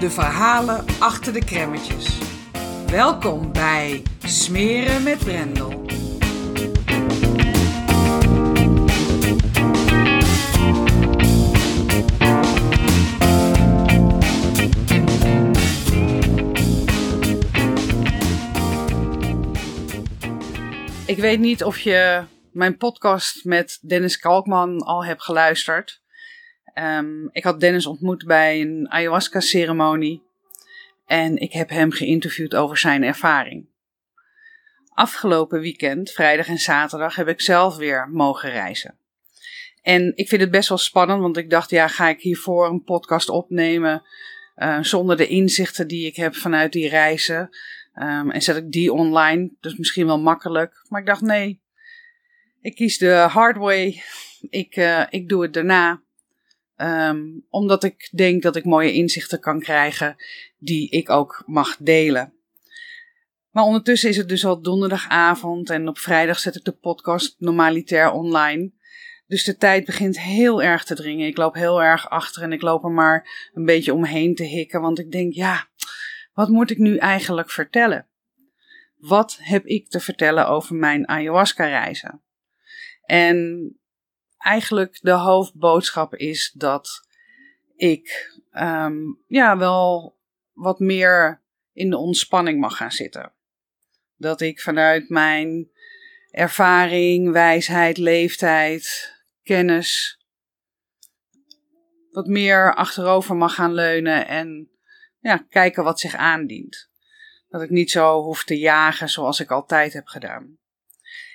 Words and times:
de 0.00 0.10
verhalen 0.10 0.84
achter 0.98 1.32
de 1.32 1.44
kremmetjes. 1.44 2.18
Welkom 2.86 3.52
bij 3.52 4.02
Smeren 4.24 5.02
met 5.02 5.18
Brendel. 5.18 5.82
Ik 21.06 21.18
weet 21.18 21.40
niet 21.40 21.64
of 21.64 21.78
je 21.78 22.24
mijn 22.52 22.76
podcast 22.76 23.44
met 23.44 23.78
Dennis 23.82 24.18
Kalkman 24.18 24.80
al 24.80 25.04
hebt 25.04 25.22
geluisterd. 25.22 26.02
Um, 26.78 27.28
ik 27.32 27.44
had 27.44 27.60
Dennis 27.60 27.86
ontmoet 27.86 28.24
bij 28.24 28.60
een 28.60 28.90
ayahuasca-ceremonie 28.90 30.22
en 31.06 31.36
ik 31.36 31.52
heb 31.52 31.68
hem 31.68 31.90
geïnterviewd 31.90 32.54
over 32.54 32.78
zijn 32.78 33.02
ervaring. 33.02 33.66
Afgelopen 34.88 35.60
weekend, 35.60 36.10
vrijdag 36.10 36.48
en 36.48 36.58
zaterdag, 36.58 37.14
heb 37.14 37.28
ik 37.28 37.40
zelf 37.40 37.76
weer 37.76 38.08
mogen 38.08 38.50
reizen. 38.50 38.98
En 39.82 40.12
ik 40.14 40.28
vind 40.28 40.40
het 40.40 40.50
best 40.50 40.68
wel 40.68 40.78
spannend, 40.78 41.20
want 41.20 41.36
ik 41.36 41.50
dacht, 41.50 41.70
ja, 41.70 41.88
ga 41.88 42.08
ik 42.08 42.20
hiervoor 42.20 42.66
een 42.68 42.82
podcast 42.82 43.28
opnemen 43.28 44.02
uh, 44.56 44.82
zonder 44.82 45.16
de 45.16 45.26
inzichten 45.26 45.88
die 45.88 46.06
ik 46.06 46.16
heb 46.16 46.34
vanuit 46.34 46.72
die 46.72 46.88
reizen? 46.88 47.56
Um, 47.94 48.30
en 48.30 48.42
zet 48.42 48.56
ik 48.56 48.70
die 48.70 48.92
online, 48.92 49.50
dus 49.60 49.76
misschien 49.76 50.06
wel 50.06 50.20
makkelijk. 50.20 50.84
Maar 50.88 51.00
ik 51.00 51.06
dacht, 51.06 51.20
nee, 51.20 51.60
ik 52.60 52.74
kies 52.74 52.98
de 52.98 53.12
hard 53.12 53.56
way. 53.56 54.02
Ik, 54.50 54.76
uh, 54.76 55.04
ik 55.10 55.28
doe 55.28 55.42
het 55.42 55.52
daarna. 55.52 56.02
Um, 56.76 57.44
omdat 57.48 57.84
ik 57.84 58.08
denk 58.12 58.42
dat 58.42 58.56
ik 58.56 58.64
mooie 58.64 58.92
inzichten 58.92 59.40
kan 59.40 59.60
krijgen 59.60 60.16
die 60.58 60.90
ik 60.90 61.10
ook 61.10 61.42
mag 61.46 61.76
delen. 61.76 62.32
Maar 63.50 63.64
ondertussen 63.64 64.08
is 64.08 64.16
het 64.16 64.28
dus 64.28 64.44
al 64.44 64.62
donderdagavond 64.62 65.70
en 65.70 65.88
op 65.88 65.98
vrijdag 65.98 66.38
zet 66.38 66.56
ik 66.56 66.64
de 66.64 66.72
podcast 66.72 67.36
normalitair 67.38 68.10
online. 68.10 68.72
Dus 69.26 69.44
de 69.44 69.56
tijd 69.56 69.84
begint 69.84 70.20
heel 70.20 70.62
erg 70.62 70.84
te 70.84 70.94
dringen. 70.94 71.26
Ik 71.26 71.36
loop 71.36 71.54
heel 71.54 71.82
erg 71.82 72.10
achter 72.10 72.42
en 72.42 72.52
ik 72.52 72.62
loop 72.62 72.84
er 72.84 72.90
maar 72.90 73.50
een 73.52 73.64
beetje 73.64 73.94
omheen 73.94 74.34
te 74.34 74.44
hikken. 74.44 74.80
Want 74.80 74.98
ik 74.98 75.12
denk, 75.12 75.32
ja, 75.32 75.68
wat 76.32 76.48
moet 76.48 76.70
ik 76.70 76.78
nu 76.78 76.96
eigenlijk 76.96 77.50
vertellen? 77.50 78.06
Wat 78.96 79.38
heb 79.40 79.66
ik 79.66 79.88
te 79.88 80.00
vertellen 80.00 80.48
over 80.48 80.74
mijn 80.74 81.08
ayahuasca-reizen? 81.08 82.22
En 83.04 83.68
eigenlijk 84.44 84.98
de 85.00 85.10
hoofdboodschap 85.10 86.14
is 86.14 86.52
dat 86.56 87.06
ik 87.76 88.32
um, 88.52 89.18
ja, 89.26 89.56
wel 89.56 90.16
wat 90.52 90.78
meer 90.78 91.42
in 91.72 91.90
de 91.90 91.96
ontspanning 91.96 92.60
mag 92.60 92.76
gaan 92.76 92.92
zitten. 92.92 93.32
Dat 94.16 94.40
ik 94.40 94.60
vanuit 94.60 95.08
mijn 95.08 95.70
ervaring, 96.30 97.32
wijsheid, 97.32 97.96
leeftijd, 97.96 99.14
kennis 99.42 100.18
wat 102.10 102.26
meer 102.26 102.74
achterover 102.74 103.36
mag 103.36 103.54
gaan 103.54 103.74
leunen 103.74 104.26
en 104.26 104.70
ja, 105.20 105.36
kijken 105.48 105.84
wat 105.84 106.00
zich 106.00 106.14
aandient. 106.14 106.90
Dat 107.48 107.62
ik 107.62 107.70
niet 107.70 107.90
zo 107.90 108.22
hoef 108.22 108.44
te 108.44 108.58
jagen 108.58 109.08
zoals 109.08 109.40
ik 109.40 109.50
altijd 109.50 109.92
heb 109.92 110.06
gedaan. 110.06 110.58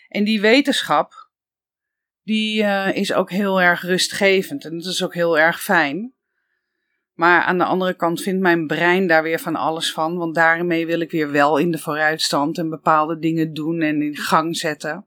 En 0.07 0.23
die 0.23 0.41
wetenschap, 0.41 1.18
die 2.29 2.61
uh, 2.61 2.95
is 2.95 3.13
ook 3.13 3.31
heel 3.31 3.61
erg 3.61 3.81
rustgevend 3.81 4.65
en 4.65 4.77
dat 4.77 4.85
is 4.85 5.03
ook 5.03 5.13
heel 5.13 5.39
erg 5.39 5.61
fijn. 5.61 6.13
Maar 7.13 7.41
aan 7.41 7.57
de 7.57 7.63
andere 7.63 7.93
kant 7.93 8.21
vindt 8.21 8.41
mijn 8.41 8.67
brein 8.67 9.07
daar 9.07 9.23
weer 9.23 9.39
van 9.39 9.55
alles 9.55 9.91
van, 9.91 10.17
want 10.17 10.35
daarmee 10.35 10.85
wil 10.85 10.99
ik 10.99 11.11
weer 11.11 11.31
wel 11.31 11.57
in 11.57 11.71
de 11.71 11.77
vooruitstand 11.77 12.57
en 12.57 12.69
bepaalde 12.69 13.19
dingen 13.19 13.53
doen 13.53 13.81
en 13.81 14.01
in 14.01 14.15
gang 14.15 14.57
zetten. 14.57 15.05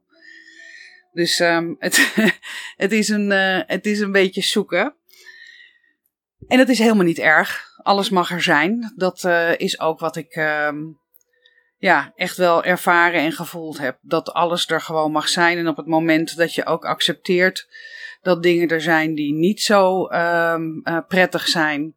Dus 1.13 1.39
um, 1.41 1.77
het, 1.79 2.13
het, 2.77 2.93
is 2.93 3.09
een, 3.09 3.31
uh, 3.31 3.61
het 3.67 3.87
is 3.87 4.01
een 4.01 4.13
beetje 4.13 4.43
zoeken. 4.43 4.95
En 6.49 6.59
dat 6.59 6.69
is 6.69 6.79
helemaal 6.79 7.05
niet 7.05 7.19
erg. 7.19 7.65
Alles 7.77 8.11
mag 8.11 8.31
er 8.31 8.43
zijn. 8.43 8.93
Dat 8.97 9.25
uh, 9.25 9.59
is 9.59 9.81
ook 9.81 10.01
wat 10.01 10.17
ik 10.17 10.37
um, 10.37 11.01
ja, 11.83 12.13
echt 12.15 12.37
wel 12.37 12.65
ervaren 12.65 13.21
en 13.21 13.33
gevoeld 13.33 13.79
heb. 13.79 13.99
Dat 14.01 14.33
alles 14.33 14.69
er 14.69 14.81
gewoon 14.81 15.13
mag 15.13 15.29
zijn. 15.29 15.59
En 15.59 15.69
op 15.69 15.77
het 15.77 15.87
moment 15.87 16.37
dat 16.37 16.55
je 16.55 16.67
ook 16.67 16.85
accepteert 16.85 17.69
dat 18.21 18.43
dingen 18.43 18.69
er 18.69 18.81
zijn 18.81 19.15
die 19.15 19.33
niet 19.33 19.61
zo 19.61 20.09
um, 20.11 20.83
prettig 21.09 21.49
zijn. 21.49 21.97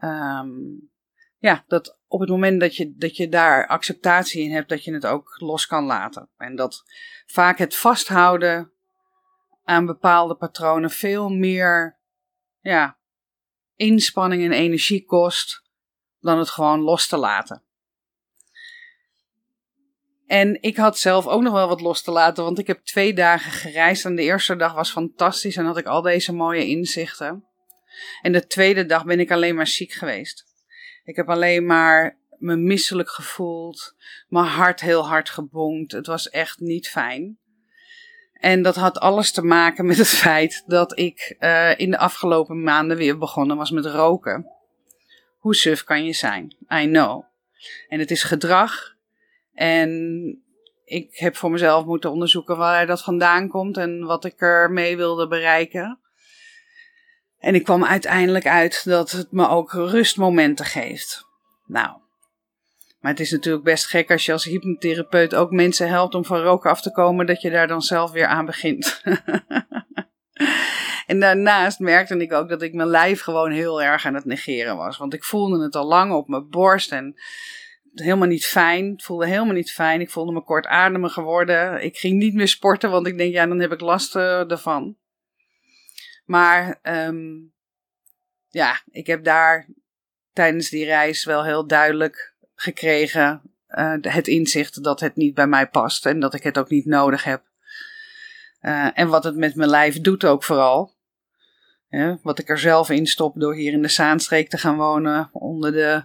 Um, 0.00 0.90
ja, 1.38 1.64
dat 1.66 1.98
op 2.06 2.20
het 2.20 2.28
moment 2.28 2.60
dat 2.60 2.76
je, 2.76 2.94
dat 2.96 3.16
je 3.16 3.28
daar 3.28 3.66
acceptatie 3.66 4.42
in 4.42 4.52
hebt, 4.52 4.68
dat 4.68 4.84
je 4.84 4.92
het 4.92 5.06
ook 5.06 5.40
los 5.40 5.66
kan 5.66 5.84
laten. 5.84 6.28
En 6.36 6.56
dat 6.56 6.82
vaak 7.26 7.58
het 7.58 7.76
vasthouden 7.76 8.72
aan 9.64 9.86
bepaalde 9.86 10.34
patronen 10.34 10.90
veel 10.90 11.28
meer 11.28 11.98
ja, 12.60 12.98
inspanning 13.74 14.44
en 14.44 14.52
energie 14.52 15.04
kost 15.04 15.62
dan 16.18 16.38
het 16.38 16.50
gewoon 16.50 16.80
los 16.80 17.06
te 17.06 17.16
laten. 17.16 17.64
En 20.30 20.62
ik 20.62 20.76
had 20.76 20.98
zelf 20.98 21.26
ook 21.26 21.42
nog 21.42 21.52
wel 21.52 21.68
wat 21.68 21.80
los 21.80 22.02
te 22.02 22.10
laten, 22.10 22.44
want 22.44 22.58
ik 22.58 22.66
heb 22.66 22.84
twee 22.84 23.14
dagen 23.14 23.52
gereisd. 23.52 24.04
En 24.04 24.16
de 24.16 24.22
eerste 24.22 24.56
dag 24.56 24.74
was 24.74 24.90
fantastisch 24.90 25.56
en 25.56 25.64
had 25.64 25.76
ik 25.76 25.86
al 25.86 26.02
deze 26.02 26.32
mooie 26.32 26.66
inzichten. 26.66 27.44
En 28.22 28.32
de 28.32 28.46
tweede 28.46 28.86
dag 28.86 29.04
ben 29.04 29.20
ik 29.20 29.30
alleen 29.30 29.54
maar 29.54 29.66
ziek 29.66 29.92
geweest. 29.92 30.44
Ik 31.04 31.16
heb 31.16 31.28
alleen 31.28 31.66
maar 31.66 32.18
me 32.38 32.56
misselijk 32.56 33.10
gevoeld, 33.10 33.94
mijn 34.28 34.46
hart 34.46 34.80
heel 34.80 35.06
hard 35.08 35.30
gebonkt. 35.30 35.92
Het 35.92 36.06
was 36.06 36.28
echt 36.28 36.60
niet 36.60 36.88
fijn. 36.88 37.38
En 38.32 38.62
dat 38.62 38.76
had 38.76 38.98
alles 38.98 39.32
te 39.32 39.42
maken 39.42 39.86
met 39.86 39.98
het 39.98 40.08
feit 40.08 40.62
dat 40.66 40.98
ik 40.98 41.36
uh, 41.40 41.78
in 41.78 41.90
de 41.90 41.98
afgelopen 41.98 42.62
maanden 42.62 42.96
weer 42.96 43.18
begonnen 43.18 43.56
was 43.56 43.70
met 43.70 43.86
roken. 43.86 44.46
Hoe 45.38 45.54
suf 45.54 45.84
kan 45.84 46.04
je 46.04 46.12
zijn? 46.12 46.56
I 46.72 46.86
know. 46.86 47.24
En 47.88 47.98
het 47.98 48.10
is 48.10 48.22
gedrag 48.22 48.98
en 49.60 49.90
ik 50.84 51.16
heb 51.16 51.36
voor 51.36 51.50
mezelf 51.50 51.84
moeten 51.84 52.10
onderzoeken 52.10 52.56
waar 52.56 52.86
dat 52.86 53.02
vandaan 53.02 53.48
komt 53.48 53.76
en 53.76 54.04
wat 54.04 54.24
ik 54.24 54.40
ermee 54.40 54.96
wilde 54.96 55.28
bereiken. 55.28 55.98
En 57.38 57.54
ik 57.54 57.64
kwam 57.64 57.84
uiteindelijk 57.84 58.46
uit 58.46 58.84
dat 58.84 59.10
het 59.10 59.32
me 59.32 59.48
ook 59.48 59.72
rustmomenten 59.72 60.64
geeft. 60.64 61.24
Nou, 61.66 61.90
maar 63.00 63.10
het 63.10 63.20
is 63.20 63.30
natuurlijk 63.30 63.64
best 63.64 63.86
gek 63.86 64.10
als 64.10 64.26
je 64.26 64.32
als 64.32 64.44
hypnotherapeut 64.44 65.34
ook 65.34 65.50
mensen 65.50 65.88
helpt 65.88 66.14
om 66.14 66.24
van 66.24 66.40
roken 66.40 66.70
af 66.70 66.82
te 66.82 66.92
komen, 66.92 67.26
dat 67.26 67.40
je 67.40 67.50
daar 67.50 67.68
dan 67.68 67.82
zelf 67.82 68.10
weer 68.10 68.26
aan 68.26 68.46
begint. 68.46 69.02
en 71.06 71.20
daarnaast 71.20 71.78
merkte 71.78 72.16
ik 72.16 72.32
ook 72.32 72.48
dat 72.48 72.62
ik 72.62 72.74
mijn 72.74 72.88
lijf 72.88 73.20
gewoon 73.20 73.50
heel 73.50 73.82
erg 73.82 74.06
aan 74.06 74.14
het 74.14 74.24
negeren 74.24 74.76
was. 74.76 74.96
Want 74.96 75.14
ik 75.14 75.24
voelde 75.24 75.62
het 75.62 75.74
al 75.74 75.86
lang 75.86 76.12
op 76.12 76.28
mijn 76.28 76.48
borst 76.48 76.92
en 76.92 77.16
helemaal 77.94 78.28
niet 78.28 78.46
fijn. 78.46 78.90
Het 78.90 79.02
voelde 79.02 79.26
helemaal 79.26 79.54
niet 79.54 79.72
fijn. 79.72 80.00
Ik 80.00 80.10
voelde 80.10 80.32
me 80.32 80.42
kortademig 80.42 81.12
geworden. 81.12 81.84
Ik 81.84 81.98
ging 81.98 82.18
niet 82.18 82.34
meer 82.34 82.48
sporten, 82.48 82.90
want 82.90 83.06
ik 83.06 83.18
denk, 83.18 83.32
ja, 83.32 83.46
dan 83.46 83.60
heb 83.60 83.72
ik 83.72 83.80
last 83.80 84.16
uh, 84.16 84.50
ervan. 84.50 84.96
Maar 86.24 86.78
um, 86.82 87.52
ja, 88.48 88.80
ik 88.90 89.06
heb 89.06 89.24
daar 89.24 89.68
tijdens 90.32 90.68
die 90.68 90.84
reis 90.84 91.24
wel 91.24 91.44
heel 91.44 91.66
duidelijk 91.66 92.34
gekregen 92.54 93.42
uh, 93.68 93.94
het 94.00 94.28
inzicht 94.28 94.82
dat 94.82 95.00
het 95.00 95.16
niet 95.16 95.34
bij 95.34 95.46
mij 95.46 95.68
past 95.68 96.06
en 96.06 96.20
dat 96.20 96.34
ik 96.34 96.42
het 96.42 96.58
ook 96.58 96.68
niet 96.68 96.86
nodig 96.86 97.24
heb. 97.24 97.42
Uh, 98.62 98.98
en 98.98 99.08
wat 99.08 99.24
het 99.24 99.36
met 99.36 99.54
mijn 99.54 99.70
lijf 99.70 100.00
doet 100.00 100.24
ook 100.24 100.44
vooral. 100.44 100.98
Wat 102.22 102.38
ik 102.38 102.48
er 102.48 102.58
zelf 102.58 102.90
in 102.90 103.06
stop 103.06 103.40
door 103.40 103.54
hier 103.54 103.72
in 103.72 103.82
de 103.82 103.88
Zaanstreek 103.88 104.48
te 104.48 104.58
gaan 104.58 104.76
wonen 104.76 105.28
onder 105.32 105.72
de 105.72 106.02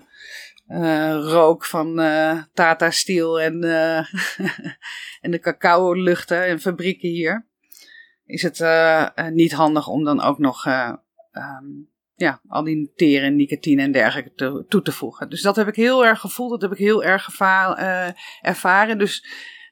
uh, 0.67 1.11
rook 1.11 1.65
van 1.65 1.95
Tata 2.53 2.91
Steel 2.91 3.41
en, 3.41 3.63
en 5.21 5.31
de 5.31 5.39
cacao 5.39 5.93
luchten 5.93 6.45
en 6.45 6.59
fabrieken 6.59 7.09
hier. 7.09 7.47
Is 8.25 8.41
het 8.41 8.63
niet 9.33 9.53
handig 9.53 9.87
om 9.87 10.03
dan 10.03 10.21
ook 10.21 10.39
nog 10.39 10.65
um, 11.31 11.89
ja, 12.15 12.41
al 12.47 12.63
die 12.63 12.91
teren, 12.95 13.27
en 13.27 13.35
nicotine 13.35 13.81
en 13.81 13.91
dergelijke 13.91 14.65
toe 14.67 14.81
te 14.81 14.91
voegen. 14.91 15.29
Dus 15.29 15.41
dat 15.41 15.55
heb 15.55 15.67
ik 15.67 15.75
heel 15.75 16.05
erg 16.05 16.19
gevoeld, 16.19 16.49
dat 16.49 16.61
heb 16.61 16.71
ik 16.71 16.77
heel 16.77 17.03
erg 17.03 17.39
uh, 17.39 18.09
ervaren. 18.41 18.97
Dus 18.97 19.25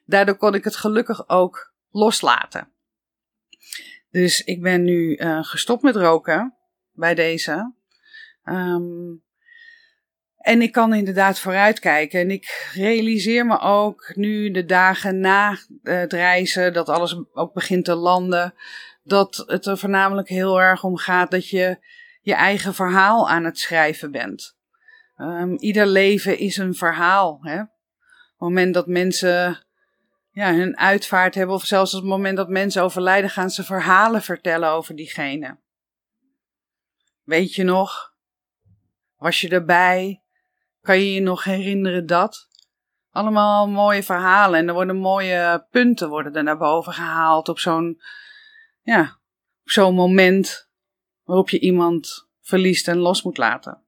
daardoor 0.04 0.36
kon 0.36 0.54
ik 0.54 0.64
het 0.64 0.76
gelukkig 0.76 1.28
ook 1.28 1.74
loslaten. 1.90 2.68
Dus 4.10 4.40
ik 4.40 4.62
ben 4.62 4.82
nu 4.82 5.16
uh, 5.16 5.44
gestopt 5.44 5.82
met 5.82 5.96
roken 5.96 6.54
bij 6.92 7.14
deze. 7.14 7.74
Um, 8.44 9.23
en 10.44 10.62
ik 10.62 10.72
kan 10.72 10.94
inderdaad 10.94 11.38
vooruitkijken. 11.38 12.20
En 12.20 12.30
ik 12.30 12.70
realiseer 12.74 13.46
me 13.46 13.60
ook 13.60 14.12
nu 14.14 14.50
de 14.50 14.64
dagen 14.64 15.20
na 15.20 15.56
het 15.82 16.12
reizen, 16.12 16.72
dat 16.72 16.88
alles 16.88 17.16
ook 17.32 17.52
begint 17.52 17.84
te 17.84 17.94
landen, 17.94 18.54
dat 19.02 19.44
het 19.46 19.66
er 19.66 19.78
voornamelijk 19.78 20.28
heel 20.28 20.60
erg 20.60 20.84
om 20.84 20.96
gaat 20.96 21.30
dat 21.30 21.48
je 21.48 21.78
je 22.20 22.34
eigen 22.34 22.74
verhaal 22.74 23.28
aan 23.28 23.44
het 23.44 23.58
schrijven 23.58 24.10
bent. 24.10 24.56
Um, 25.16 25.56
ieder 25.58 25.86
leven 25.86 26.38
is 26.38 26.56
een 26.56 26.74
verhaal. 26.74 27.38
Hè? 27.42 27.60
Op 27.60 27.68
het 28.28 28.38
moment 28.38 28.74
dat 28.74 28.86
mensen 28.86 29.66
ja, 30.30 30.54
hun 30.54 30.78
uitvaart 30.78 31.34
hebben, 31.34 31.54
of 31.54 31.64
zelfs 31.64 31.94
op 31.94 32.00
het 32.00 32.10
moment 32.10 32.36
dat 32.36 32.48
mensen 32.48 32.82
overlijden, 32.82 33.30
gaan 33.30 33.50
ze 33.50 33.64
verhalen 33.64 34.22
vertellen 34.22 34.70
over 34.70 34.96
diegene. 34.96 35.58
Weet 37.22 37.54
je 37.54 37.62
nog? 37.62 38.14
Was 39.16 39.40
je 39.40 39.48
erbij? 39.48 40.23
Kan 40.84 40.98
je 40.98 41.12
je 41.12 41.20
nog 41.20 41.44
herinneren 41.44 42.06
dat? 42.06 42.48
Allemaal 43.10 43.68
mooie 43.68 44.02
verhalen 44.02 44.60
en 44.60 44.68
er 44.68 44.74
worden 44.74 44.96
mooie 44.96 45.66
punten 45.70 46.08
worden 46.08 46.34
er 46.34 46.42
naar 46.42 46.58
boven 46.58 46.92
gehaald 46.92 47.48
op 47.48 47.58
zo'n 47.58 48.00
ja, 48.82 49.18
zo'n 49.62 49.94
moment 49.94 50.68
waarop 51.22 51.50
je 51.50 51.58
iemand 51.60 52.28
verliest 52.40 52.88
en 52.88 52.98
los 52.98 53.22
moet 53.22 53.36
laten. 53.36 53.82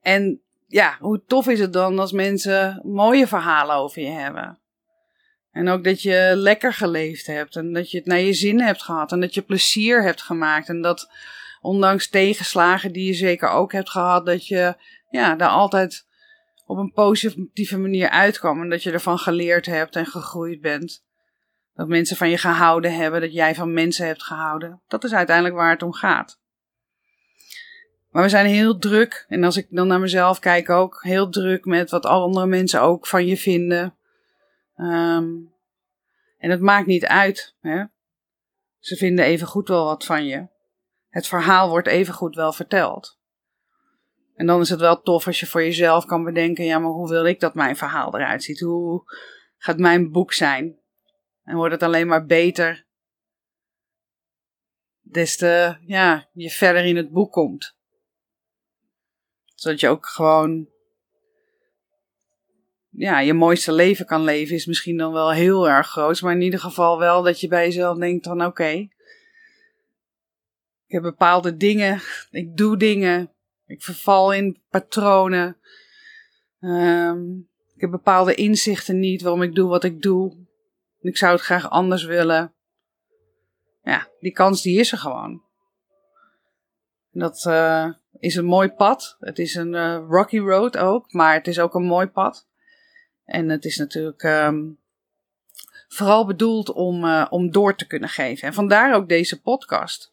En 0.00 0.42
ja, 0.66 0.96
hoe 1.00 1.24
tof 1.26 1.48
is 1.48 1.60
het 1.60 1.72
dan 1.72 1.98
als 1.98 2.12
mensen 2.12 2.80
mooie 2.84 3.26
verhalen 3.26 3.76
over 3.76 4.02
je 4.02 4.08
hebben? 4.08 4.58
En 5.50 5.68
ook 5.68 5.84
dat 5.84 6.02
je 6.02 6.32
lekker 6.34 6.72
geleefd 6.72 7.26
hebt 7.26 7.56
en 7.56 7.72
dat 7.72 7.90
je 7.90 7.98
het 7.98 8.06
naar 8.06 8.20
je 8.20 8.32
zin 8.32 8.60
hebt 8.60 8.82
gehad 8.82 9.12
en 9.12 9.20
dat 9.20 9.34
je 9.34 9.42
plezier 9.42 10.02
hebt 10.02 10.22
gemaakt 10.22 10.68
en 10.68 10.82
dat 10.82 11.10
ondanks 11.60 12.08
tegenslagen 12.08 12.92
die 12.92 13.06
je 13.06 13.14
zeker 13.14 13.48
ook 13.48 13.72
hebt 13.72 13.90
gehad, 13.90 14.26
dat 14.26 14.46
je 14.46 14.76
ja, 15.08 15.34
daar 15.34 15.48
altijd 15.48 16.06
op 16.66 16.76
een 16.76 16.92
positieve 16.92 17.78
manier 17.78 18.08
uitkwam 18.08 18.62
en 18.62 18.68
dat 18.68 18.82
je 18.82 18.92
ervan 18.92 19.18
geleerd 19.18 19.66
hebt 19.66 19.96
en 19.96 20.06
gegroeid 20.06 20.60
bent. 20.60 21.06
Dat 21.74 21.88
mensen 21.88 22.16
van 22.16 22.30
je 22.30 22.38
gehouden 22.38 22.94
hebben, 22.94 23.20
dat 23.20 23.32
jij 23.32 23.54
van 23.54 23.72
mensen 23.72 24.06
hebt 24.06 24.22
gehouden. 24.22 24.82
Dat 24.88 25.04
is 25.04 25.14
uiteindelijk 25.14 25.56
waar 25.56 25.70
het 25.70 25.82
om 25.82 25.92
gaat. 25.92 26.40
Maar 28.10 28.22
we 28.22 28.28
zijn 28.28 28.46
heel 28.46 28.78
druk, 28.78 29.24
en 29.28 29.44
als 29.44 29.56
ik 29.56 29.66
dan 29.70 29.86
naar 29.86 30.00
mezelf 30.00 30.38
kijk 30.38 30.70
ook, 30.70 31.02
heel 31.02 31.28
druk 31.30 31.64
met 31.64 31.90
wat 31.90 32.06
andere 32.06 32.46
mensen 32.46 32.82
ook 32.82 33.06
van 33.06 33.26
je 33.26 33.36
vinden. 33.36 33.96
Um, 34.76 35.52
en 36.38 36.50
het 36.50 36.60
maakt 36.60 36.86
niet 36.86 37.06
uit. 37.06 37.54
Hè? 37.60 37.84
Ze 38.78 38.96
vinden 38.96 39.24
even 39.24 39.46
goed 39.46 39.68
wel 39.68 39.84
wat 39.84 40.04
van 40.04 40.26
je. 40.26 40.46
Het 41.08 41.26
verhaal 41.26 41.68
wordt 41.68 41.88
even 41.88 42.14
goed 42.14 42.34
wel 42.34 42.52
verteld. 42.52 43.17
En 44.38 44.46
dan 44.46 44.60
is 44.60 44.68
het 44.68 44.80
wel 44.80 45.00
tof 45.00 45.26
als 45.26 45.40
je 45.40 45.46
voor 45.46 45.62
jezelf 45.62 46.04
kan 46.04 46.24
bedenken: 46.24 46.64
ja, 46.64 46.78
maar 46.78 46.90
hoe 46.90 47.08
wil 47.08 47.24
ik 47.24 47.40
dat 47.40 47.54
mijn 47.54 47.76
verhaal 47.76 48.14
eruit 48.14 48.42
ziet? 48.42 48.60
Hoe 48.60 49.02
gaat 49.56 49.78
mijn 49.78 50.10
boek 50.10 50.32
zijn? 50.32 50.78
En 51.42 51.56
wordt 51.56 51.72
het 51.72 51.82
alleen 51.82 52.06
maar 52.06 52.26
beter 52.26 52.86
des 55.00 55.36
te 55.36 55.76
ja, 55.80 56.28
je 56.32 56.50
verder 56.50 56.84
in 56.84 56.96
het 56.96 57.10
boek 57.10 57.32
komt. 57.32 57.76
Zodat 59.54 59.80
je 59.80 59.88
ook 59.88 60.06
gewoon 60.06 60.68
ja, 62.90 63.20
je 63.20 63.34
mooiste 63.34 63.72
leven 63.72 64.06
kan 64.06 64.24
leven 64.24 64.54
is 64.54 64.66
misschien 64.66 64.96
dan 64.96 65.12
wel 65.12 65.32
heel 65.32 65.68
erg 65.68 65.86
groot. 65.86 66.22
Maar 66.22 66.34
in 66.34 66.42
ieder 66.42 66.60
geval 66.60 66.98
wel 66.98 67.22
dat 67.22 67.40
je 67.40 67.48
bij 67.48 67.64
jezelf 67.64 67.98
denkt 67.98 68.26
van 68.26 68.44
oké. 68.44 68.68
ik 68.70 68.90
heb 70.86 71.02
bepaalde 71.02 71.56
dingen. 71.56 72.00
Ik 72.30 72.56
doe 72.56 72.76
dingen. 72.76 73.32
Ik 73.68 73.82
verval 73.82 74.32
in 74.32 74.60
patronen. 74.70 75.56
Um, 76.60 77.48
ik 77.74 77.80
heb 77.80 77.90
bepaalde 77.90 78.34
inzichten 78.34 78.98
niet 78.98 79.22
waarom 79.22 79.42
ik 79.42 79.54
doe 79.54 79.68
wat 79.68 79.84
ik 79.84 80.02
doe. 80.02 80.36
Ik 81.00 81.16
zou 81.16 81.32
het 81.32 81.40
graag 81.40 81.70
anders 81.70 82.04
willen. 82.04 82.52
Ja, 83.82 84.08
die 84.20 84.32
kans 84.32 84.62
die 84.62 84.78
is 84.78 84.92
er 84.92 84.98
gewoon. 84.98 85.42
Dat 87.10 87.44
uh, 87.48 87.92
is 88.18 88.34
een 88.34 88.44
mooi 88.44 88.68
pad. 88.68 89.16
Het 89.20 89.38
is 89.38 89.54
een 89.54 89.74
uh, 89.74 90.04
rocky 90.08 90.38
road 90.38 90.76
ook, 90.76 91.12
maar 91.12 91.34
het 91.34 91.46
is 91.46 91.60
ook 91.60 91.74
een 91.74 91.86
mooi 91.86 92.06
pad. 92.06 92.48
En 93.24 93.48
het 93.48 93.64
is 93.64 93.76
natuurlijk 93.76 94.22
um, 94.22 94.78
vooral 95.88 96.26
bedoeld 96.26 96.72
om, 96.72 97.04
uh, 97.04 97.26
om 97.30 97.50
door 97.50 97.76
te 97.76 97.86
kunnen 97.86 98.08
geven. 98.08 98.48
En 98.48 98.54
vandaar 98.54 98.94
ook 98.94 99.08
deze 99.08 99.40
podcast. 99.40 100.12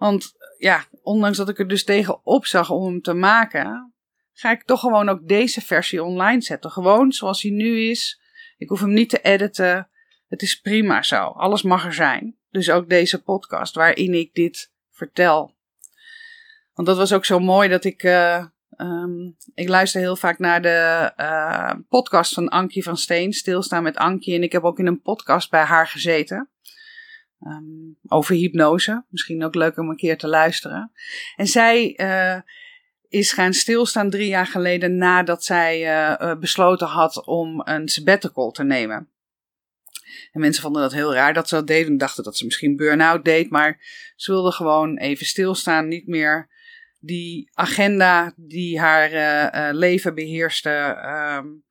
Want 0.00 0.32
ja, 0.58 0.84
ondanks 1.02 1.36
dat 1.36 1.48
ik 1.48 1.58
er 1.58 1.68
dus 1.68 1.84
tegenop 1.84 2.46
zag 2.46 2.70
om 2.70 2.84
hem 2.84 3.02
te 3.02 3.12
maken, 3.12 3.92
ga 4.32 4.50
ik 4.50 4.62
toch 4.62 4.80
gewoon 4.80 5.08
ook 5.08 5.28
deze 5.28 5.60
versie 5.60 6.02
online 6.02 6.40
zetten. 6.40 6.70
Gewoon 6.70 7.12
zoals 7.12 7.42
hij 7.42 7.50
nu 7.50 7.80
is. 7.80 8.20
Ik 8.56 8.68
hoef 8.68 8.80
hem 8.80 8.92
niet 8.92 9.10
te 9.10 9.20
editen. 9.20 9.88
Het 10.28 10.42
is 10.42 10.60
prima 10.60 11.02
zo. 11.02 11.24
Alles 11.24 11.62
mag 11.62 11.84
er 11.84 11.94
zijn. 11.94 12.36
Dus 12.50 12.70
ook 12.70 12.88
deze 12.88 13.22
podcast 13.22 13.74
waarin 13.74 14.14
ik 14.14 14.34
dit 14.34 14.72
vertel. 14.90 15.54
Want 16.74 16.88
dat 16.88 16.96
was 16.96 17.12
ook 17.12 17.24
zo 17.24 17.38
mooi 17.38 17.68
dat 17.68 17.84
ik. 17.84 18.02
Uh, 18.02 18.44
um, 18.76 19.36
ik 19.54 19.68
luister 19.68 20.00
heel 20.00 20.16
vaak 20.16 20.38
naar 20.38 20.62
de 20.62 21.12
uh, 21.16 21.72
podcast 21.88 22.34
van 22.34 22.48
Ankie 22.48 22.82
van 22.82 22.96
Steen, 22.96 23.32
Stilstaan 23.32 23.82
met 23.82 23.96
Ankie. 23.96 24.34
En 24.34 24.42
ik 24.42 24.52
heb 24.52 24.62
ook 24.62 24.78
in 24.78 24.86
een 24.86 25.02
podcast 25.02 25.50
bij 25.50 25.64
haar 25.64 25.86
gezeten. 25.86 26.48
Um, 27.46 27.98
over 28.08 28.34
hypnose. 28.34 29.04
Misschien 29.08 29.44
ook 29.44 29.54
leuk 29.54 29.76
om 29.76 29.88
een 29.88 29.96
keer 29.96 30.18
te 30.18 30.28
luisteren. 30.28 30.92
En 31.36 31.46
zij 31.46 31.98
uh, 32.00 32.40
is 33.08 33.32
gaan 33.32 33.52
stilstaan 33.52 34.10
drie 34.10 34.28
jaar 34.28 34.46
geleden 34.46 34.96
nadat 34.96 35.44
zij 35.44 35.82
uh, 35.82 36.34
besloten 36.38 36.86
had 36.86 37.26
om 37.26 37.60
een 37.64 37.88
sabbatical 37.88 38.50
te 38.50 38.64
nemen. 38.64 39.08
En 40.32 40.40
mensen 40.40 40.62
vonden 40.62 40.82
dat 40.82 40.92
heel 40.92 41.14
raar 41.14 41.34
dat 41.34 41.48
ze 41.48 41.54
dat 41.54 41.66
deed 41.66 41.86
en 41.86 41.98
dachten 41.98 42.24
dat 42.24 42.36
ze 42.36 42.44
misschien 42.44 42.76
burn-out 42.76 43.24
deed. 43.24 43.50
Maar 43.50 43.78
ze 44.16 44.32
wilde 44.32 44.52
gewoon 44.52 44.98
even 44.98 45.26
stilstaan, 45.26 45.88
niet 45.88 46.06
meer 46.06 46.48
die 46.98 47.50
agenda 47.52 48.32
die 48.36 48.80
haar 48.80 49.74
leven 49.74 50.14
beheerste, 50.14 50.70
um, 51.40 51.64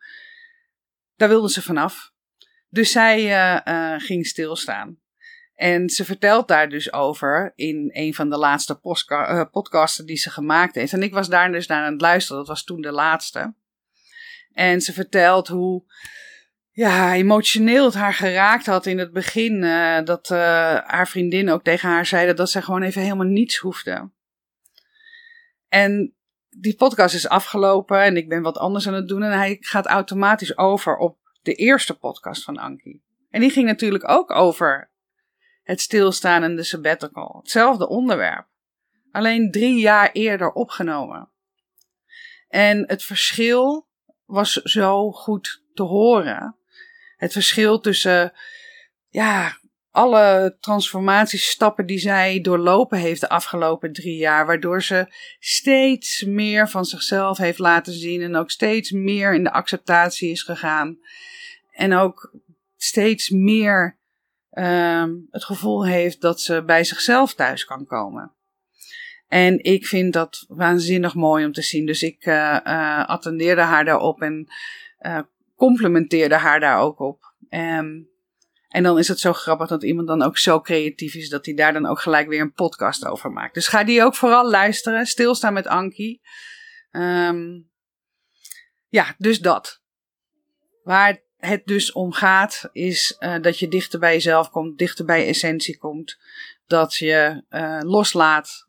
daar 1.16 1.30
wilde 1.30 1.50
ze 1.50 1.62
vanaf. 1.62 2.12
Dus 2.70 2.92
zij 2.92 3.62
ging 3.98 4.26
stilstaan. 4.26 4.98
En 5.60 5.90
ze 5.90 6.06
vertelt 6.06 6.48
daar 6.48 6.70
dus 6.70 6.94
over 6.94 7.54
in 7.56 7.90
een 7.94 8.14
van 8.14 8.30
de 8.30 8.38
laatste 8.38 8.80
podcasten 9.52 10.06
die 10.06 10.18
ze 10.18 10.30
gemaakt 10.30 10.76
heeft. 10.76 10.94
En 10.94 11.04
ik 11.04 11.14
was 11.14 11.30
daar 11.30 11.52
dus 11.52 11.68
naar 11.68 11.84
aan 11.84 11.92
het 11.92 12.02
luisteren, 12.02 12.38
dat 12.38 12.48
was 12.48 12.64
toen 12.64 12.82
de 12.82 12.92
laatste. 12.92 13.54
En 14.54 14.82
ze 14.82 14.94
vertelt 14.94 15.48
hoe 15.48 15.84
ja, 16.72 17.14
emotioneel 17.14 17.86
het 17.86 17.94
haar 17.94 18.14
geraakt 18.14 18.66
had 18.66 18.86
in 18.86 18.98
het 18.98 19.12
begin. 19.12 19.64
Uh, 19.64 20.04
dat 20.04 20.30
uh, 20.30 20.38
haar 20.76 21.08
vriendin 21.08 21.50
ook 21.50 21.64
tegen 21.64 21.90
haar 21.90 22.06
zeiden 22.06 22.36
dat 22.36 22.50
ze 22.50 22.62
gewoon 22.62 22.84
even 22.84 23.02
helemaal 23.02 23.26
niets 23.26 23.58
hoefde. 23.58 24.10
En 25.70 26.14
die 26.50 26.76
podcast 26.76 27.16
is 27.16 27.28
afgelopen 27.28 28.02
en 28.02 28.18
ik 28.18 28.30
ben 28.30 28.42
wat 28.42 28.58
anders 28.58 28.88
aan 28.88 28.94
het 28.94 29.08
doen. 29.08 29.24
En 29.24 29.38
hij 29.38 29.58
gaat 29.60 29.86
automatisch 29.86 30.58
over 30.58 30.98
op 30.98 31.18
de 31.42 31.54
eerste 31.54 31.98
podcast 31.98 32.44
van 32.44 32.58
Anki. 32.58 33.02
En 33.30 33.42
die 33.42 33.50
ging 33.50 33.66
natuurlijk 33.66 34.10
ook 34.10 34.32
over 34.32 34.90
het 35.70 35.82
stilstaan 35.82 36.44
en 36.44 36.56
de 36.56 36.64
sabbatical. 36.64 37.40
Hetzelfde 37.42 37.88
onderwerp. 37.88 38.48
Alleen 39.12 39.52
drie 39.52 39.80
jaar 39.80 40.12
eerder 40.12 40.52
opgenomen. 40.52 41.30
En 42.48 42.84
het 42.88 43.04
verschil 43.04 43.88
was 44.26 44.52
zo 44.52 45.12
goed 45.12 45.64
te 45.74 45.84
horen. 45.84 46.56
Het 47.16 47.32
verschil 47.32 47.80
tussen, 47.80 48.34
ja, 49.10 49.58
alle 49.92 50.58
transformatiestappen 50.60 51.86
die 51.86 52.00
zij 52.00 52.42
doorlopen 52.42 52.98
heeft 52.98 53.22
de 53.22 53.30
afgelopen 53.30 53.94
drie 53.94 54.18
jaar, 54.18 54.46
waardoor 54.46 54.84
ze 54.84 55.14
steeds 55.40 56.24
meer 56.24 56.70
van 56.70 56.86
zichzelf 56.86 57.38
heeft 57.38 57.60
laten 57.60 57.94
zien 57.94 58.22
en 58.22 58.36
ook 58.36 58.52
steeds 58.52 58.92
meer 58.92 59.34
in 59.34 59.44
de 59.44 59.52
acceptatie 59.52 60.32
is 60.32 60.44
gegaan. 60.44 61.00
En 61.72 61.94
ook 61.94 62.36
steeds 62.78 63.30
meer 63.30 63.99
um, 64.60 65.28
het 65.32 65.44
gevoel 65.44 65.86
heeft 65.86 66.22
dat 66.22 66.42
ze 66.42 66.64
bij 66.64 66.84
zichzelf 66.84 67.34
thuis 67.34 67.66
kan 67.66 67.86
komen. 67.86 68.34
En 69.28 69.64
ik 69.64 69.86
vind 69.86 70.14
dat 70.14 70.46
waanzinnig 70.48 71.16
mooi 71.16 71.46
om 71.46 71.52
te 71.52 71.62
zien. 71.62 71.86
Dus 71.86 72.04
ik 72.04 72.26
uh, 72.26 73.06
attendeerde 73.06 73.62
haar 73.62 73.86
daarop 73.86 74.22
en 74.22 74.48
uh, 75.02 75.20
complimenteerde 75.56 76.36
haar 76.36 76.60
daar 76.60 76.80
ook 76.80 77.00
op. 77.00 77.34
Um, 77.50 78.10
en 78.68 78.84
dan 78.84 78.98
is 78.98 79.08
het 79.08 79.20
zo 79.20 79.34
grappig 79.34 79.68
dat 79.68 79.84
iemand 79.84 80.08
dan 80.08 80.22
ook 80.22 80.38
zo 80.38 80.62
creatief 80.62 81.16
is 81.16 81.30
dat 81.30 81.46
hij 81.46 81.54
daar 81.56 81.74
dan 81.74 81.86
ook 81.86 82.00
gelijk 82.00 82.28
weer 82.28 82.42
een 82.42 82.54
podcast 82.54 83.06
over 83.06 83.32
maakt. 83.32 83.54
Dus 83.54 83.68
ga 83.68 83.84
die 83.84 84.04
ook 84.04 84.16
vooral 84.16 84.50
luisteren. 84.50 85.06
Stilstaan 85.06 85.54
met 85.54 85.68
Ankie. 85.68 86.22
Um, 86.92 87.70
ja, 88.88 89.16
dus 89.18 89.40
dat. 89.40 89.82
Waar 90.84 91.22
het 91.40 91.66
dus 91.66 91.92
om 91.92 92.12
gaat, 92.12 92.70
is 92.72 93.18
uh, 93.20 93.42
dat 93.42 93.60
je 93.60 93.68
dichter 93.68 94.00
bij 94.00 94.14
jezelf 94.14 94.50
komt, 94.50 94.78
dichter 94.78 95.06
bij 95.06 95.28
essentie 95.28 95.78
komt. 95.78 96.18
Dat 96.68 96.96
je 96.96 97.44
uh, 97.50 97.80
loslaat. 97.82 98.68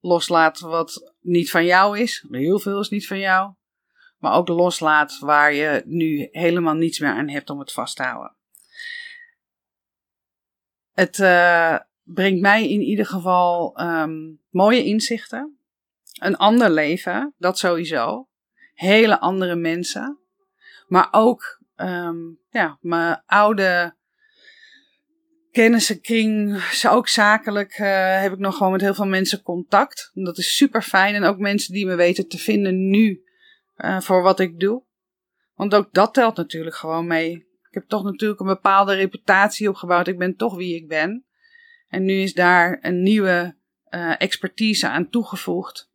Loslaat 0.00 0.60
wat 0.60 1.12
niet 1.20 1.50
van 1.50 1.64
jou 1.64 1.98
is. 1.98 2.26
Heel 2.30 2.58
veel 2.58 2.80
is 2.80 2.88
niet 2.88 3.06
van 3.06 3.18
jou. 3.18 3.52
Maar 4.18 4.34
ook 4.34 4.48
loslaat 4.48 5.18
waar 5.18 5.54
je 5.54 5.82
nu 5.86 6.28
helemaal 6.30 6.74
niets 6.74 6.98
meer 6.98 7.10
aan 7.10 7.28
hebt 7.28 7.50
om 7.50 7.58
het 7.58 7.72
vast 7.72 7.96
te 7.96 8.02
houden. 8.02 8.36
Het 10.92 11.18
uh, 11.18 11.78
brengt 12.02 12.40
mij 12.40 12.68
in 12.68 12.80
ieder 12.80 13.06
geval 13.06 13.80
um, 13.80 14.40
mooie 14.50 14.84
inzichten. 14.84 15.58
Een 16.20 16.36
ander 16.36 16.70
leven, 16.70 17.34
dat 17.38 17.58
sowieso. 17.58 18.28
Hele 18.74 19.20
andere 19.20 19.54
mensen. 19.54 20.18
Maar 20.86 21.08
ook 21.10 21.62
um, 21.76 22.38
ja, 22.50 22.78
mijn 22.80 23.22
oude 23.26 23.94
kennissenkring, 25.50 26.62
ook 26.88 27.08
zakelijk, 27.08 27.78
uh, 27.78 28.20
heb 28.20 28.32
ik 28.32 28.38
nog 28.38 28.56
gewoon 28.56 28.72
met 28.72 28.80
heel 28.80 28.94
veel 28.94 29.06
mensen 29.06 29.42
contact. 29.42 30.10
Dat 30.14 30.38
is 30.38 30.56
super 30.56 30.82
fijn. 30.82 31.14
En 31.14 31.24
ook 31.24 31.38
mensen 31.38 31.74
die 31.74 31.86
me 31.86 31.94
weten 31.94 32.28
te 32.28 32.38
vinden 32.38 32.90
nu 32.90 33.24
uh, 33.76 34.00
voor 34.00 34.22
wat 34.22 34.40
ik 34.40 34.60
doe. 34.60 34.82
Want 35.54 35.74
ook 35.74 35.88
dat 35.92 36.14
telt 36.14 36.36
natuurlijk 36.36 36.76
gewoon 36.76 37.06
mee. 37.06 37.32
Ik 37.68 37.80
heb 37.80 37.84
toch 37.88 38.04
natuurlijk 38.04 38.40
een 38.40 38.46
bepaalde 38.46 38.94
reputatie 38.94 39.68
opgebouwd. 39.68 40.06
Ik 40.06 40.18
ben 40.18 40.36
toch 40.36 40.56
wie 40.56 40.74
ik 40.74 40.88
ben. 40.88 41.24
En 41.88 42.04
nu 42.04 42.12
is 42.12 42.34
daar 42.34 42.78
een 42.80 43.02
nieuwe 43.02 43.56
uh, 43.90 44.14
expertise 44.18 44.88
aan 44.88 45.08
toegevoegd. 45.08 45.92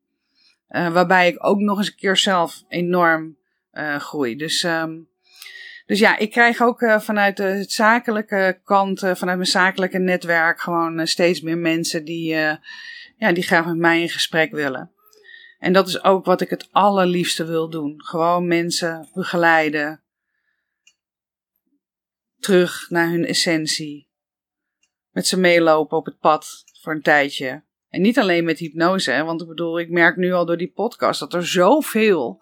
Waarbij 0.68 1.28
ik 1.28 1.46
ook 1.46 1.60
nog 1.60 1.78
eens 1.78 1.88
een 1.88 1.96
keer 1.96 2.18
zelf 2.18 2.64
enorm 2.68 3.38
groei. 3.98 4.36
Dus, 4.36 4.64
um, 4.64 5.09
dus 5.90 6.00
ja, 6.00 6.18
ik 6.18 6.32
krijg 6.32 6.62
ook 6.62 7.02
vanuit 7.02 7.38
de 7.38 7.64
zakelijke 7.68 8.60
kant, 8.64 9.00
vanuit 9.00 9.38
mijn 9.38 9.46
zakelijke 9.46 9.98
netwerk, 9.98 10.62
gewoon 10.62 11.08
steeds 11.08 11.42
meer 11.42 11.58
mensen 11.58 12.06
die, 12.06 12.36
ja, 13.18 13.32
die 13.34 13.44
graag 13.44 13.66
met 13.66 13.78
mij 13.78 14.02
in 14.02 14.10
gesprek 14.10 14.52
willen. 14.52 14.92
En 15.60 15.74
dat 15.74 15.88
is 15.88 16.04
ook 16.04 16.26
wat 16.26 16.42
ik 16.42 16.50
het 16.50 16.68
allerliefste 16.72 17.46
wil 17.46 17.70
doen. 17.70 17.94
Gewoon 17.98 18.48
mensen 18.48 19.10
begeleiden, 19.14 20.04
terug 22.38 22.90
naar 22.90 23.10
hun 23.10 23.26
essentie. 23.26 24.10
Met 25.10 25.28
ze 25.28 25.40
meelopen 25.40 25.98
op 25.98 26.06
het 26.06 26.20
pad 26.20 26.64
voor 26.82 26.94
een 26.94 27.02
tijdje. 27.02 27.64
En 27.90 28.02
niet 28.02 28.20
alleen 28.20 28.44
met 28.44 28.60
hypnose, 28.60 29.12
hè, 29.12 29.24
want 29.24 29.42
ik 29.42 29.48
bedoel, 29.48 29.80
ik 29.80 29.90
merk 29.90 30.16
nu 30.16 30.34
al 30.34 30.46
door 30.46 30.58
die 30.58 30.72
podcast 30.72 31.20
dat 31.20 31.34
er 31.34 31.48
zoveel 31.48 32.42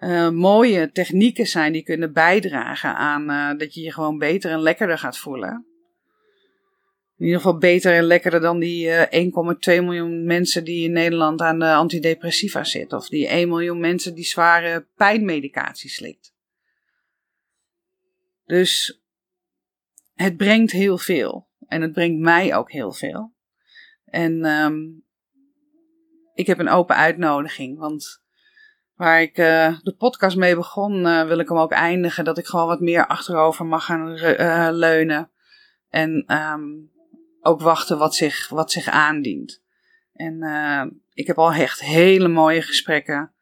uh, 0.00 0.30
mooie 0.30 0.92
technieken 0.92 1.46
zijn 1.46 1.72
die 1.72 1.82
kunnen 1.82 2.12
bijdragen 2.12 2.96
aan 2.96 3.30
uh, 3.30 3.58
dat 3.58 3.74
je 3.74 3.80
je 3.80 3.92
gewoon 3.92 4.18
beter 4.18 4.50
en 4.50 4.60
lekkerder 4.60 4.98
gaat 4.98 5.18
voelen. 5.18 5.64
In 7.16 7.26
ieder 7.26 7.40
geval 7.40 7.58
beter 7.58 7.92
en 7.92 8.04
lekkerder 8.04 8.40
dan 8.40 8.58
die 8.58 8.90
eh, 8.90 9.24
1,2 9.78 9.84
miljoen 9.84 10.24
mensen 10.24 10.64
die 10.64 10.84
in 10.84 10.92
Nederland 10.92 11.40
aan 11.40 11.58
de 11.58 11.72
antidepressiva 11.72 12.64
zitten. 12.64 12.98
Of 12.98 13.08
die 13.08 13.28
1 13.28 13.48
miljoen 13.48 13.80
mensen 13.80 14.14
die 14.14 14.24
zware 14.24 14.86
pijnmedicatie 14.96 15.90
slikt. 15.90 16.34
Dus 18.44 19.02
het 20.14 20.36
brengt 20.36 20.72
heel 20.72 20.98
veel. 20.98 21.48
En 21.66 21.82
het 21.82 21.92
brengt 21.92 22.20
mij 22.20 22.56
ook 22.56 22.70
heel 22.70 22.92
veel. 22.92 23.34
En 24.04 24.44
um, 24.44 25.04
ik 26.34 26.46
heb 26.46 26.58
een 26.58 26.68
open 26.68 26.96
uitnodiging. 26.96 27.78
Want 27.78 28.19
waar 29.00 29.20
ik 29.20 29.38
uh, 29.38 29.78
de 29.82 29.94
podcast 29.98 30.36
mee 30.36 30.54
begon, 30.54 31.06
uh, 31.06 31.24
wil 31.24 31.38
ik 31.38 31.48
hem 31.48 31.58
ook 31.58 31.72
eindigen. 31.72 32.24
Dat 32.24 32.38
ik 32.38 32.46
gewoon 32.46 32.66
wat 32.66 32.80
meer 32.80 33.06
achterover 33.06 33.66
mag 33.66 33.84
gaan 33.84 34.16
uh, 34.16 34.68
leunen. 34.70 35.30
En 35.88 36.34
um, 36.36 36.90
ook 37.40 37.60
wachten 37.60 37.98
wat 37.98 38.14
zich, 38.14 38.48
wat 38.48 38.72
zich 38.72 38.88
aandient. 38.88 39.62
En 40.12 40.42
ik 41.12 41.26
heb 41.26 41.38
al 41.38 41.52
echt 41.52 41.80
hele 41.80 42.28
mooie 42.28 42.62
gesprekken. 42.62 43.32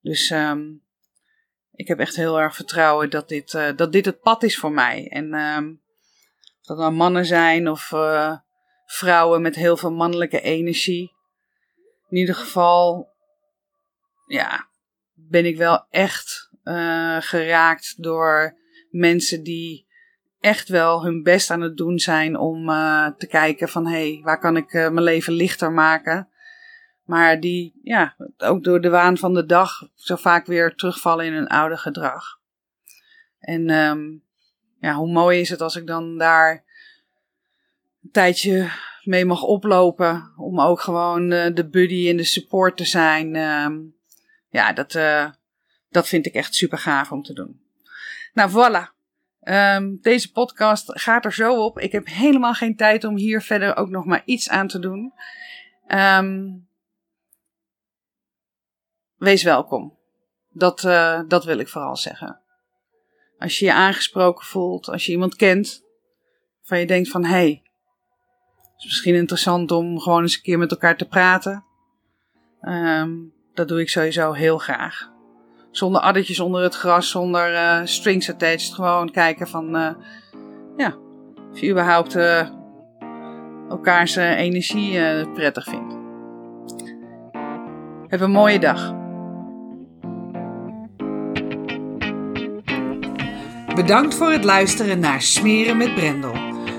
Dus 0.00 0.30
um, 0.30 0.82
ik 1.74 1.88
heb 1.88 1.98
echt 1.98 2.16
heel 2.16 2.40
erg 2.40 2.54
vertrouwen 2.54 3.10
dat 3.10 3.28
dit, 3.28 3.50
dat 3.76 3.92
dit 3.92 4.04
het 4.04 4.20
pad 4.20 4.42
is 4.42 4.58
voor 4.58 4.72
mij. 4.72 5.08
En 5.08 5.34
of 6.60 6.66
dat 6.66 6.78
nou 6.78 6.92
mannen 6.92 7.24
zijn 7.24 7.68
of 7.68 7.92
vrouwen 8.86 9.42
met 9.42 9.54
heel 9.54 9.76
veel 9.76 9.92
mannelijke 9.92 10.40
energie. 10.40 11.12
In 12.08 12.16
ieder 12.16 12.34
geval, 12.34 13.08
ja, 14.26 14.70
ben 15.28 15.46
ik 15.46 15.56
wel 15.56 15.86
echt 15.90 16.50
uh, 16.64 17.16
geraakt 17.20 18.02
door 18.02 18.56
mensen 18.90 19.42
die 19.42 19.86
echt 20.40 20.68
wel 20.68 21.04
hun 21.04 21.22
best 21.22 21.50
aan 21.50 21.60
het 21.60 21.76
doen 21.76 21.98
zijn 21.98 22.36
om 22.36 22.66
te 23.18 23.26
kijken 23.28 23.68
van 23.68 23.86
hé, 23.86 24.12
hey, 24.12 24.20
waar 24.22 24.38
kan 24.38 24.56
ik 24.56 24.72
mijn 24.72 25.02
leven 25.02 25.32
lichter 25.32 25.72
maken? 25.72 26.28
Maar 27.04 27.40
die 27.40 27.80
ja, 27.82 28.16
ook 28.38 28.64
door 28.64 28.80
de 28.80 28.88
waan 28.88 29.18
van 29.18 29.34
de 29.34 29.46
dag 29.46 29.88
zo 29.94 30.16
vaak 30.16 30.46
weer 30.46 30.74
terugvallen 30.74 31.26
in 31.26 31.32
hun 31.32 31.46
oude 31.48 31.76
gedrag. 31.76 32.40
En 33.38 33.70
um, 33.70 34.22
ja, 34.80 34.94
hoe 34.94 35.12
mooi 35.12 35.40
is 35.40 35.48
het 35.48 35.60
als 35.60 35.76
ik 35.76 35.86
dan 35.86 36.18
daar 36.18 36.64
een 38.02 38.10
tijdje 38.10 38.70
mee 39.04 39.24
mag 39.24 39.42
oplopen. 39.42 40.32
Om 40.36 40.60
ook 40.60 40.80
gewoon 40.80 41.28
de 41.28 41.68
buddy 41.70 42.08
en 42.08 42.16
de 42.16 42.24
support 42.24 42.76
te 42.76 42.84
zijn. 42.84 43.36
Um, 43.36 43.94
ja, 44.52 44.72
dat, 44.72 44.94
uh, 44.94 45.30
dat 45.88 46.08
vind 46.08 46.26
ik 46.26 46.34
echt 46.34 46.54
super 46.54 46.78
gaaf 46.78 47.12
om 47.12 47.22
te 47.22 47.32
doen. 47.32 47.60
Nou, 48.32 48.50
voilà. 48.50 48.90
Um, 49.44 49.98
deze 50.00 50.32
podcast 50.32 51.00
gaat 51.00 51.24
er 51.24 51.32
zo 51.32 51.64
op. 51.64 51.78
Ik 51.78 51.92
heb 51.92 52.06
helemaal 52.06 52.54
geen 52.54 52.76
tijd 52.76 53.04
om 53.04 53.16
hier 53.16 53.42
verder 53.42 53.76
ook 53.76 53.88
nog 53.88 54.04
maar 54.04 54.22
iets 54.24 54.48
aan 54.48 54.68
te 54.68 54.78
doen. 54.78 55.12
Um, 55.88 56.68
wees 59.16 59.42
welkom. 59.42 59.98
Dat, 60.48 60.84
uh, 60.84 61.20
dat 61.28 61.44
wil 61.44 61.58
ik 61.58 61.68
vooral 61.68 61.96
zeggen. 61.96 62.40
Als 63.38 63.58
je 63.58 63.64
je 63.64 63.72
aangesproken 63.72 64.44
voelt, 64.44 64.88
als 64.88 65.06
je 65.06 65.12
iemand 65.12 65.36
kent, 65.36 65.84
van 66.62 66.78
je 66.78 66.86
denkt 66.86 67.08
van 67.08 67.24
hé, 67.24 67.30
hey, 67.30 67.62
het 68.56 68.78
is 68.78 68.84
misschien 68.84 69.14
interessant 69.14 69.70
om 69.70 70.00
gewoon 70.00 70.22
eens 70.22 70.36
een 70.36 70.42
keer 70.42 70.58
met 70.58 70.70
elkaar 70.70 70.96
te 70.96 71.08
praten. 71.08 71.64
Um, 72.60 73.40
dat 73.54 73.68
doe 73.68 73.80
ik 73.80 73.88
sowieso 73.88 74.32
heel 74.32 74.58
graag. 74.58 75.10
Zonder 75.70 76.00
addertjes 76.00 76.40
onder 76.40 76.62
het 76.62 76.74
gras, 76.74 77.10
zonder 77.10 77.52
uh, 77.52 77.80
strings 77.84 78.30
attached. 78.30 78.74
Gewoon 78.74 79.10
kijken 79.10 79.48
van, 79.48 79.76
uh, 79.76 79.88
ja, 80.76 80.94
of 81.52 81.58
je 81.60 81.70
überhaupt 81.70 82.16
uh, 82.16 82.48
elkaars 83.68 84.16
energie 84.16 85.00
prettig 85.34 85.64
vindt. 85.64 85.96
Heb 88.08 88.20
een 88.20 88.30
mooie 88.30 88.58
dag. 88.58 88.94
Bedankt 93.74 94.14
voor 94.14 94.32
het 94.32 94.44
luisteren 94.44 94.98
naar 94.98 95.22
Smeren 95.22 95.76
met 95.76 95.94
Brendel. 95.94 96.34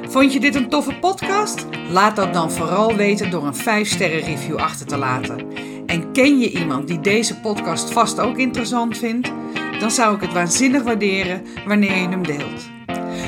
Vond 0.07 0.33
je 0.33 0.39
dit 0.39 0.55
een 0.55 0.69
toffe 0.69 0.93
podcast? 0.99 1.65
Laat 1.89 2.15
dat 2.15 2.33
dan 2.33 2.51
vooral 2.51 2.95
weten 2.95 3.31
door 3.31 3.45
een 3.45 3.85
5-sterren 3.85 4.23
review 4.25 4.55
achter 4.55 4.85
te 4.85 4.97
laten. 4.97 5.47
En 5.93 6.11
ken 6.11 6.39
je 6.39 6.51
iemand 6.51 6.87
die 6.87 6.99
deze 6.99 7.39
podcast 7.39 7.91
vast 7.91 8.19
ook 8.19 8.37
interessant 8.37 8.97
vindt? 8.97 9.31
Dan 9.79 9.91
zou 9.91 10.15
ik 10.15 10.21
het 10.21 10.33
waanzinnig 10.33 10.83
waarderen 10.83 11.45
wanneer 11.65 11.95
je 11.95 12.07
hem 12.07 12.25
deelt. 12.25 12.69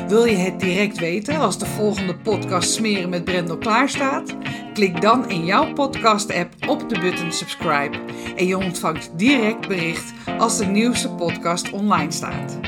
Wil 0.07 0.25
je 0.25 0.35
het 0.35 0.59
direct 0.59 0.99
weten 0.99 1.39
als 1.39 1.57
de 1.57 1.65
volgende 1.65 2.15
podcast 2.15 2.71
Smeren 2.71 3.09
met 3.09 3.23
Brendel 3.23 3.57
klaar 3.57 3.89
staat? 3.89 4.35
Klik 4.73 5.01
dan 5.01 5.29
in 5.29 5.45
jouw 5.45 5.73
podcast-app 5.73 6.53
op 6.67 6.89
de 6.89 6.99
button 6.99 7.31
subscribe 7.31 7.97
en 8.35 8.47
je 8.47 8.57
ontvangt 8.57 9.11
direct 9.15 9.67
bericht 9.67 10.13
als 10.37 10.57
de 10.57 10.65
nieuwste 10.65 11.09
podcast 11.09 11.69
online 11.69 12.11
staat. 12.11 12.59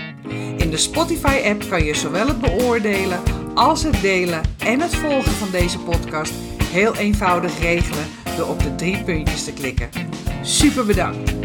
In 0.57 0.69
de 0.69 0.77
Spotify-app 0.77 1.69
kan 1.69 1.83
je 1.83 1.93
zowel 1.93 2.27
het 2.27 2.41
beoordelen 2.41 3.19
als 3.53 3.83
het 3.83 4.01
delen 4.01 4.41
en 4.57 4.79
het 4.81 4.95
volgen 4.95 5.31
van 5.31 5.51
deze 5.51 5.79
podcast 5.79 6.33
heel 6.63 6.95
eenvoudig 6.95 7.59
regelen 7.59 8.26
door 8.37 8.47
op 8.47 8.59
de 8.59 8.75
drie 8.75 9.03
puntjes 9.03 9.43
te 9.43 9.53
klikken. 9.53 9.89
Super 10.41 10.85
bedankt! 10.85 11.36